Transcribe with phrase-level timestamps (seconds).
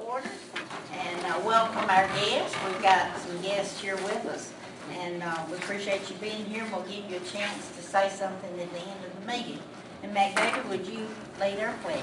[0.00, 0.30] order
[0.92, 2.56] and uh, welcome our guests.
[2.66, 4.52] We've got some guests here with us.
[4.92, 6.64] And uh, we appreciate you being here.
[6.64, 9.58] and We'll give you a chance to say something at the end of the meeting.
[10.02, 11.06] And Mac Baker, would you
[11.38, 12.00] lead our pledge?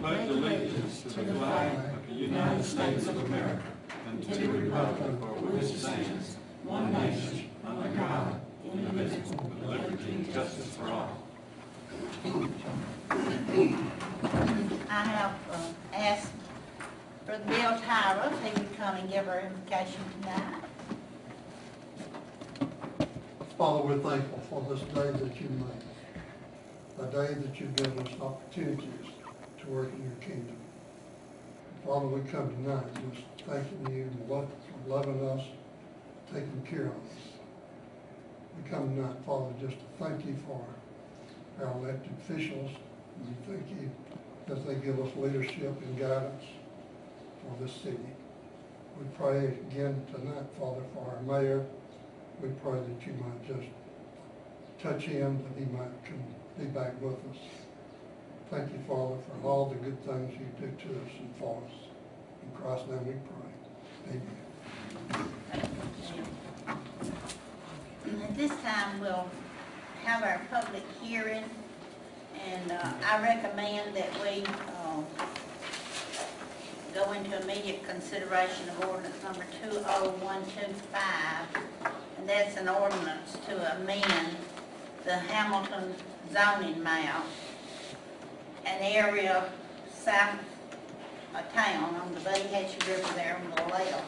[0.00, 3.62] pledge allegiance to the flag of the United States of America
[4.08, 10.12] and to the republic for which it stands, one nation, under God, indivisible, with liberty
[10.12, 11.18] and justice for all.
[14.22, 16.32] I have uh, asked
[17.24, 20.62] Brother Bill Tyra if he would come and give our invocation tonight.
[23.56, 28.12] Father, we're thankful for this day that you made, a day that you've given us
[28.20, 29.06] opportunities
[29.60, 30.56] to work in your kingdom.
[31.84, 34.48] Father, we come tonight just thanking you and for
[34.86, 35.44] loving us,
[36.32, 37.18] taking care of us.
[38.56, 40.64] We come tonight, Father, just to thank you for
[41.64, 42.70] our elected officials.
[43.20, 43.90] We thank you
[44.50, 46.44] as they give us leadership and guidance
[47.42, 47.98] for this city.
[48.98, 51.64] We pray again tonight, Father, for our mayor.
[52.42, 53.68] We pray that you might just
[54.82, 56.22] touch him, that he might come
[56.58, 57.38] be back with us.
[58.50, 61.72] Thank you, Father, for all the good things you do to us and for us.
[62.42, 64.20] In Christ's name we pray.
[65.12, 65.28] Amen.
[68.22, 69.28] At this time, we'll
[70.04, 71.44] have our public hearing,
[72.34, 74.44] and uh, I recommend that we
[74.84, 75.06] um,
[76.94, 81.62] go into immediate consideration of ordinance number 20125,
[82.18, 84.36] and that's an ordinance to amend
[85.04, 85.94] the Hamilton
[86.32, 87.24] zoning map,
[88.64, 89.50] an area
[89.94, 90.40] south
[91.34, 94.02] of town on the Buttahatchee River there on the left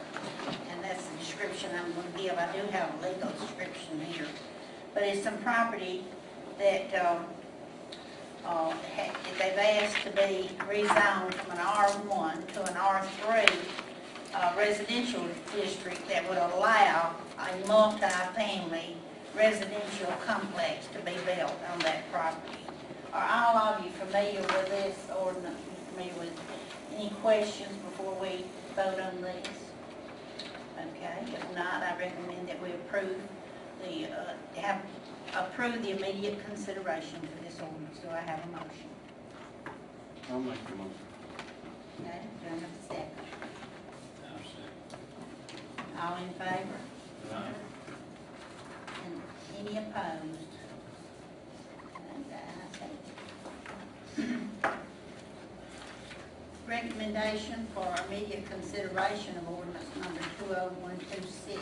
[0.47, 2.37] and that's the description I'm going to give.
[2.37, 4.27] I do have a legal description here.
[4.93, 6.03] But it's some property
[6.57, 7.25] that, um,
[8.45, 8.73] uh,
[9.37, 13.53] they've asked to be rezoned from an R1 to an R3
[14.33, 15.25] uh, residential
[15.55, 18.95] district that would allow a multi-family
[19.35, 22.57] residential complex to be built on that property.
[23.13, 25.59] Are all of you familiar with this ordinance?
[25.93, 26.39] Familiar with
[26.95, 29.47] any questions before we vote on this?
[30.77, 33.17] Okay, if not, I recommend that we approve
[33.83, 34.81] the, uh, have,
[35.35, 37.99] approve the immediate consideration for this ordinance.
[37.99, 38.89] Do I have a motion?
[40.29, 40.91] I'll make the motion.
[42.01, 43.11] Okay, do I have a second?
[46.01, 46.79] All in favor?
[49.05, 49.21] And
[49.59, 50.51] any opposed?
[52.15, 54.71] And the ayes have it.
[56.67, 61.61] Recommendation for immediate consideration of ordinance number two oh one two six.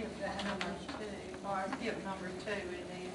[0.00, 3.12] Skip that number two, or skip number two and then,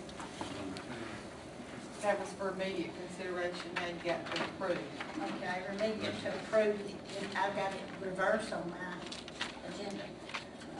[2.03, 4.77] that was for immediate consideration, now you got to approve.
[5.17, 6.77] Okay, immediate to approve,
[7.35, 8.93] I've got it reversed on my
[9.73, 10.03] agenda.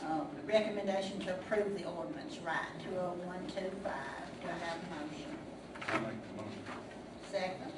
[0.05, 4.21] Uh, Recommendation to approve the ordinance, right, two oh one two five.
[4.44, 5.31] Do I have a motion?
[5.89, 6.63] I'll make the motion.
[7.31, 7.73] Second.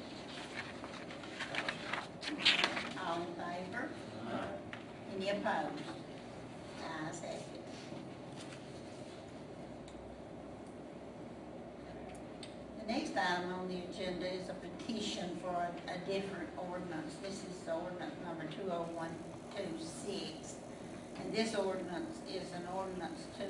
[3.06, 3.32] All in
[3.72, 3.88] favor?
[5.16, 5.80] Any opposed?
[6.84, 7.42] Ayes have it.
[12.77, 17.14] The next item on the agenda is a petition for a, a different ordinance.
[17.22, 19.14] This is ordinance number two oh one
[19.54, 20.54] two six.
[21.20, 23.44] And this ordinance is an ordinance to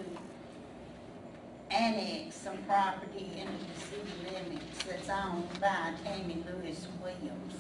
[1.75, 7.55] annex some property into the city limits that's owned by Tammy Lewis Williams.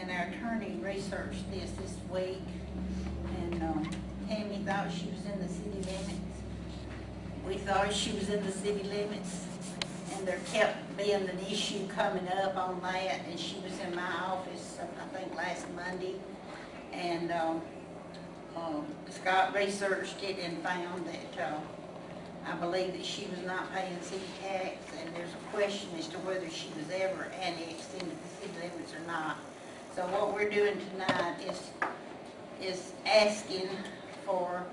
[0.00, 2.40] And our attorney researched this this week,
[3.42, 3.90] and, um,
[4.28, 6.36] Tammy thought she was in the city limits.
[7.44, 9.46] We thought she was in the city limits,
[10.18, 14.12] and there kept being an issue coming up on that, and she was in my
[14.26, 16.16] office, I think, last Monday.
[16.92, 17.62] And, um,
[18.56, 21.60] um, Scott researched it and found that, uh,
[22.50, 26.18] I believe that she was not paying city tax, and there's a question as to
[26.18, 29.36] whether she was ever annexed into the city limits or not.
[29.94, 31.70] So what we're doing tonight is,
[32.60, 33.68] is asking
[34.24, 34.64] for,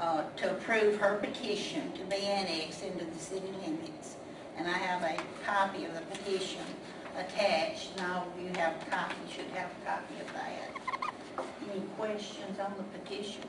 [0.00, 4.16] uh, to approve her petition to be annexed into the city limits.
[4.62, 6.62] And I have a copy of the petition
[7.18, 10.70] attached, Now you have a copy, should have a copy of that.
[11.68, 13.42] Any questions on the petition?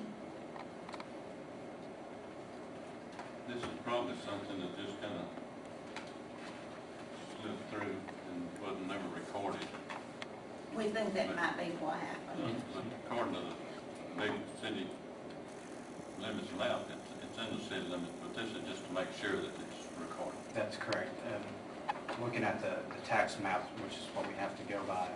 [3.47, 5.27] This is probably something that just kind of
[7.39, 7.93] slipped through
[8.33, 9.67] and wasn't never recorded.
[10.75, 12.59] We think that might be what happened.
[13.05, 14.87] According to the big city
[16.19, 19.33] limits map, it's, it's in the city limits, but this is just to make sure
[19.33, 20.39] that it's recorded.
[20.53, 21.11] That's correct.
[21.33, 21.41] Um,
[22.23, 25.07] looking at the, the tax map, which is what we have to go by,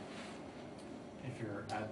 [1.26, 1.90] if you're at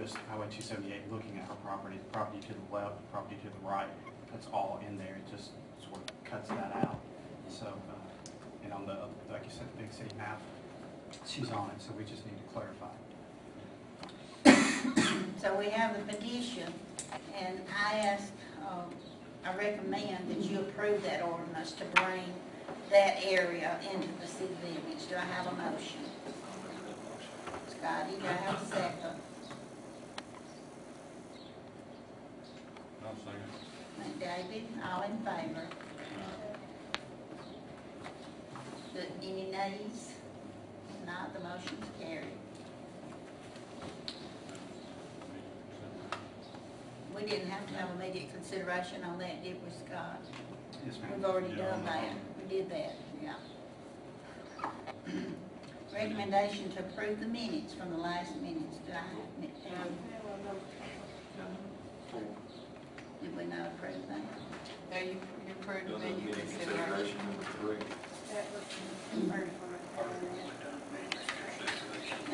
[0.00, 3.48] US Highway 278, looking at her property, the property to the left, the property to
[3.48, 3.88] the right,
[4.30, 5.50] that's all in there, it just
[5.82, 7.00] sort of cuts that out.
[7.48, 8.98] So, uh, and on the,
[9.32, 10.40] like you said, the big city map,
[11.26, 12.94] she's on it, so we just need to clarify.
[15.38, 16.72] So we have the petition,
[17.38, 18.32] and I ask,
[18.66, 18.90] um,
[19.46, 22.34] I recommend that you approve that ordinance to bring
[22.90, 25.06] that area into the city limits.
[25.06, 26.00] Do I have a motion?
[27.68, 29.20] Scotty, do I have a second?
[33.04, 34.20] I'll second.
[34.20, 35.66] McDavid, all in favor?
[38.94, 40.12] The- Any nays?
[40.90, 42.24] If Not, the motion's carried.
[47.16, 50.20] We didn't have to have immediate consideration on that, did we, Scott?
[50.84, 51.12] Yes, ma'am.
[51.16, 51.70] We've already Yeah.
[51.70, 53.34] done that, we did that, yeah.
[55.94, 59.06] Recommendation to approve the minutes from the last minutes, do I have,
[59.42, 59.50] it?
[63.22, 64.20] did we not approve that?
[64.90, 65.16] No, you,
[65.46, 67.16] you approved Doesn't the menu get any consideration.
[67.16, 67.78] consideration number three.
[68.34, 68.64] That was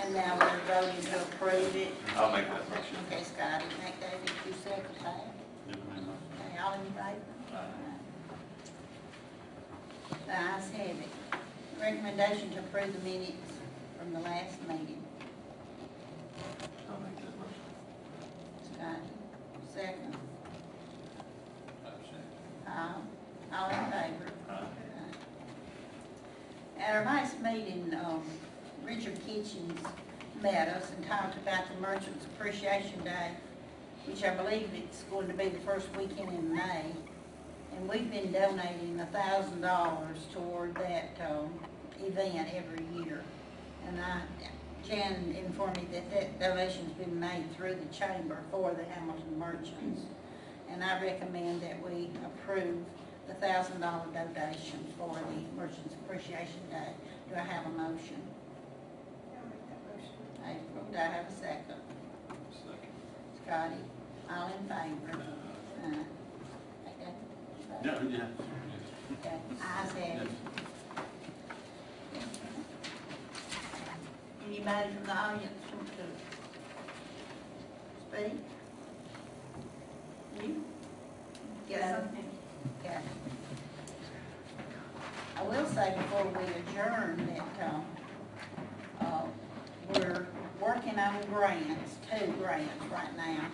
[0.03, 1.95] And now we're voting to approve it.
[2.17, 2.97] I'll make that motion.
[3.07, 5.33] Okay, Scotty, McDavid, you second that.
[5.69, 6.17] Give me a motion.
[6.41, 7.23] Okay, all in favor?
[10.27, 11.09] The ayes have it.
[11.81, 13.53] Recommendation to approve the minutes
[13.99, 15.03] from the last meeting.
[16.91, 17.63] I'll make that motion.
[18.75, 19.03] Scott,
[19.73, 20.17] second.
[22.67, 23.03] All,
[23.55, 24.33] all in favor?
[24.51, 24.65] Aye.
[26.81, 28.23] At our last meeting, um,
[28.85, 29.79] Richard Kitchens
[30.43, 33.31] met us and talked about the Merchants Appreciation Day,
[34.07, 36.85] which I believe it's going to be the first weekend in May.
[37.77, 41.53] And we've been donating a thousand dollars toward that, um,
[42.05, 43.23] event every year.
[43.87, 44.23] And I,
[44.87, 50.03] Jan informed me that that donation's been made through the chamber for the Hamilton Merchants.
[50.69, 52.79] And I recommend that we approve
[53.29, 56.93] the thousand dollar donation for the Merchants Appreciation Day.
[57.29, 58.21] Do I have a motion?
[60.45, 61.81] April, do I have a second?
[62.53, 62.95] Second.
[63.45, 63.83] Scotty,
[64.31, 65.23] all in favor?
[65.83, 66.05] Uh,
[66.89, 67.13] okay.
[67.85, 68.27] Yeah, yeah.
[69.19, 70.29] Okay, ayes have it.
[74.47, 76.05] Anybody from the audience want to
[78.19, 78.33] speak?
[80.43, 80.65] You?
[81.69, 82.29] Yes, something?
[82.81, 82.99] Okay.
[85.37, 87.85] I will say before we adjourn that, um,
[89.01, 89.23] uh,
[89.95, 90.27] we're
[90.61, 93.47] working on grants, two grants right now.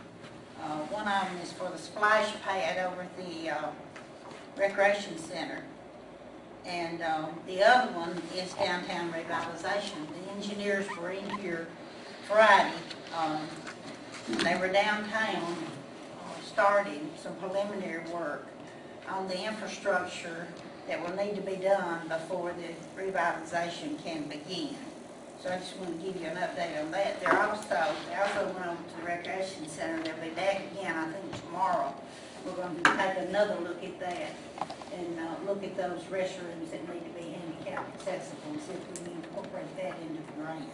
[0.63, 3.69] Uh, one of them is for the splash pad over at the, uh,
[4.57, 5.63] recreation center.
[6.67, 10.07] And, um, the other one is downtown revitalization.
[10.13, 11.69] The engineers were in here
[12.27, 12.75] Friday,
[13.17, 13.49] um,
[14.45, 15.57] they were downtown,
[16.21, 18.47] uh, starting some preliminary work
[19.09, 20.47] on the infrastructure
[20.87, 24.77] that will need to be done before the revitalization can begin.
[25.43, 27.21] So I just want to give you an update on that.
[27.21, 31.13] They're also, they also went over to the recreation center, they'll be back again, I
[31.13, 31.95] think tomorrow.
[32.45, 34.35] We're going to take another look at that
[34.97, 38.89] and uh, look at those restrooms that need to be handicap accessible and see if
[38.91, 40.65] we can incorporate that into the grant.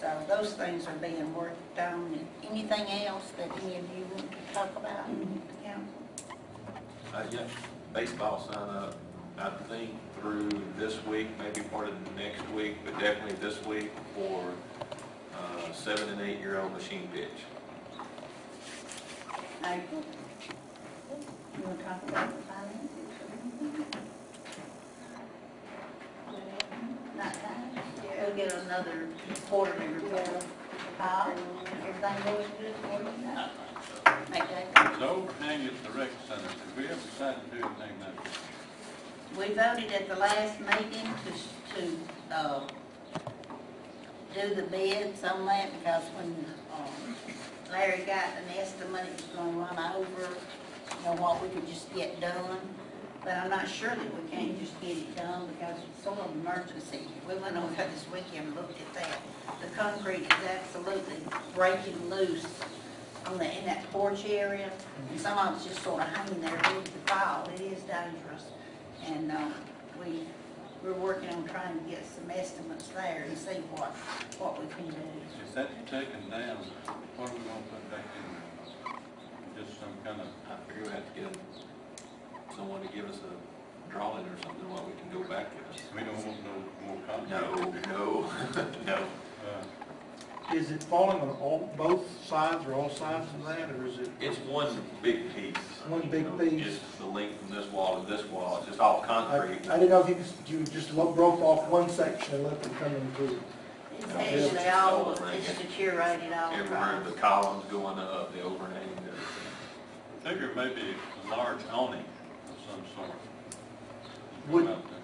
[0.00, 2.18] So those things are being worked on.
[2.48, 5.06] Anything else that any of you want to talk about,
[5.64, 5.84] council?
[7.14, 7.40] Uh, yeah,
[7.92, 8.96] baseball sign up,
[9.38, 14.52] I think through this week, maybe part of next week, but definitely this week for,
[15.36, 17.28] uh, seven and eight year old machine pitch.
[19.64, 20.02] April?
[21.58, 23.84] You want to talk about the finances or anything?
[27.16, 28.26] Not that?
[28.26, 29.08] We'll get another
[29.48, 30.44] quarterly report.
[31.00, 31.30] Uh,
[31.86, 33.50] everything goes good for you now?
[34.30, 37.98] Make that, So overhang at the rec center, did we ever decide to do anything
[38.00, 38.41] there?
[39.38, 41.98] We voted at the last meeting to, to,
[42.34, 42.60] uh,
[44.34, 47.16] do the bids on that because when, um,
[47.70, 51.92] Larry got an estimate, it was gonna run over, you know, what we could just
[51.94, 52.58] get done.
[53.24, 56.34] But I'm not sure that we can't just get it done because it's sort of
[56.34, 57.06] emergency.
[57.28, 59.18] We went over this weekend and looked at that.
[59.60, 61.22] The concrete is absolutely
[61.54, 62.46] breaking loose
[63.26, 64.70] on the, in that porch area.
[65.10, 67.48] And some of it's just sort of hanging there ready to fall.
[67.54, 68.44] It is dangerous.
[69.06, 69.54] And, um,
[70.00, 70.20] we,
[70.82, 73.90] we're working on trying to get some estimates there and see what,
[74.38, 74.96] what we can do.
[75.46, 76.58] If that's taken down,
[77.16, 79.64] what are we gonna put back in there?
[79.64, 81.36] Just some kind of, I figure we have to get
[82.56, 85.82] someone to give us a drawing or something while we can go back to it.
[85.94, 87.88] We don't want no more No, contract.
[87.88, 88.98] no, no.
[89.46, 93.98] Uh, Is it falling on all, both sides or all sides of that, or is
[93.98, 94.10] it?
[94.20, 95.56] It's one big piece.
[95.88, 96.64] One big piece?
[96.64, 99.68] Just the length from this wall to this wall, it's just all I, concrete.
[99.70, 102.62] I didn't know if you just, you just lo- broke off one section and let
[102.62, 103.40] them come in through.
[103.98, 107.04] It's actually all, it's deteriorated all Every room, across.
[107.06, 109.14] the columns going up, the overhang, everything.
[110.22, 110.94] Figure maybe
[111.26, 112.04] a large awning
[112.48, 113.16] of some sort.
[114.48, 114.98] Would- Out there.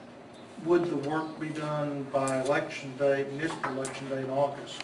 [0.65, 4.83] Would the work be done by election day, municipal election day in August?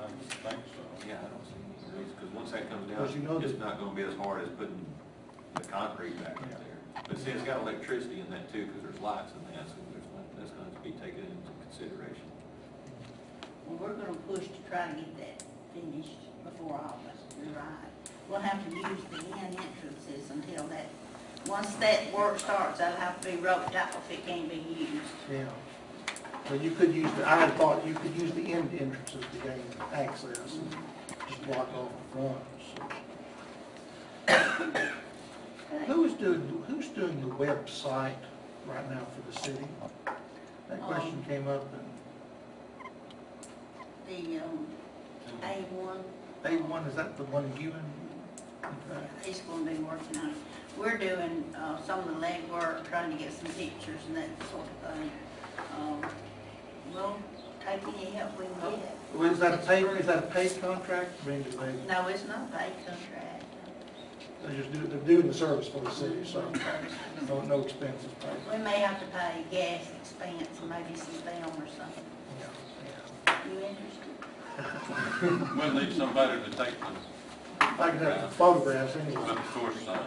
[0.00, 1.06] I would think so.
[1.06, 1.60] Yeah, I don't see
[1.92, 4.14] any reason, because once that comes Because you know it's that- not gonna be as
[4.14, 4.86] hard as putting
[5.54, 6.58] the concrete back in Yeah.
[6.62, 7.02] there.
[7.08, 10.06] But see, it's got electricity in that too, because there's lights in that, so there's,
[10.14, 12.22] not- that's gonna have to be taken into consideration.
[13.66, 15.42] Well, we're gonna push to try to get that
[15.74, 17.90] finished before August, you're right.
[18.30, 20.86] We'll have to use the end entrances until that,
[21.48, 25.02] once that work starts, that'll have to be roped out if it can't be used.
[25.30, 25.50] Yeah.
[26.48, 29.38] But you could use, the I had thought you could use the end entrances to
[29.42, 30.76] gain access and
[31.28, 32.42] just block off the front.
[35.70, 35.78] so.
[35.86, 38.14] Who is doing, who's doing the website
[38.66, 39.66] right now for the city?
[40.68, 41.64] That question came up
[44.08, 44.66] in The, um,
[45.42, 46.04] A one,
[46.44, 47.84] A one, is that the one you and?
[48.64, 49.06] okay.
[49.24, 50.36] he's gonna be working on it.
[50.76, 54.66] We're doing, uh, some of the legwork, trying to get some pictures and that sort
[54.66, 55.10] of thing.
[55.78, 56.04] Um,
[56.92, 57.16] we'll
[57.64, 58.96] take any help we can get.
[59.16, 61.10] Well, Is that a paid, is that a paid contract?
[61.24, 63.44] I mean, do they, No, it's not a paid contract.
[64.46, 66.44] they just do, they're doing the service for the city, so
[67.28, 68.58] no, no expenses paid.
[68.58, 72.04] We may have to pay gas expense and maybe some film or something.
[73.26, 75.56] Yeah, You interested?
[75.56, 76.96] We'll need somebody to take them.
[77.60, 79.30] I can have the photographs but anyway.
[79.30, 79.98] of course, uh,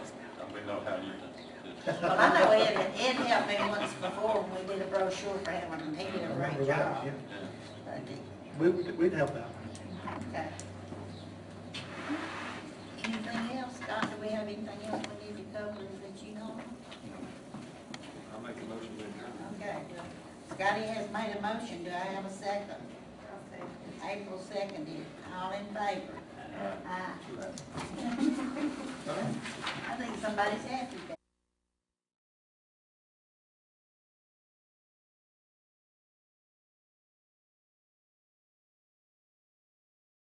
[0.54, 4.66] we know how you, it's- Well, I know Ed, Ed helped me once before when
[4.68, 7.06] we did a brochure for him, and he did a Remember great that, job.
[7.06, 7.12] yeah.
[7.12, 7.46] yeah.
[8.60, 9.48] But, We, would- we'd help out.
[10.28, 10.48] Okay.
[13.04, 16.42] Anything else, Scott, do we have anything else we need to cover that you know?
[16.42, 16.60] of?
[18.34, 19.32] I'll make a motion to adjourn.
[19.56, 19.78] Okay.
[20.50, 22.82] Scotty has made a motion, do I have a second?
[24.06, 26.18] April seconded, all in favor?
[26.86, 27.12] Aye.
[29.90, 31.19] I think somebody's happy.